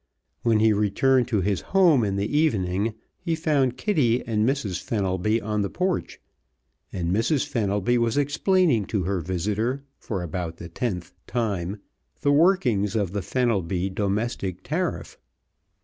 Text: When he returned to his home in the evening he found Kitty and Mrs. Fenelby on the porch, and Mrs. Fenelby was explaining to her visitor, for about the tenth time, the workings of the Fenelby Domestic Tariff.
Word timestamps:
When 0.41 0.61
he 0.61 0.73
returned 0.73 1.27
to 1.27 1.41
his 1.41 1.61
home 1.61 2.03
in 2.03 2.15
the 2.15 2.35
evening 2.35 2.95
he 3.19 3.35
found 3.35 3.77
Kitty 3.77 4.25
and 4.25 4.49
Mrs. 4.49 4.81
Fenelby 4.81 5.39
on 5.39 5.61
the 5.61 5.69
porch, 5.69 6.19
and 6.91 7.11
Mrs. 7.15 7.45
Fenelby 7.45 7.99
was 7.99 8.17
explaining 8.17 8.85
to 8.85 9.03
her 9.03 9.19
visitor, 9.21 9.83
for 9.99 10.23
about 10.23 10.57
the 10.57 10.69
tenth 10.69 11.13
time, 11.27 11.81
the 12.21 12.31
workings 12.31 12.95
of 12.95 13.11
the 13.11 13.21
Fenelby 13.21 13.91
Domestic 13.91 14.63
Tariff. 14.63 15.19